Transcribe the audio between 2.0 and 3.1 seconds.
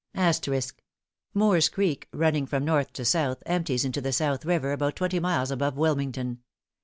running from north to